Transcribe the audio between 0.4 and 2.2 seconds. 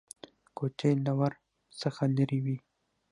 کوټې له ور څخه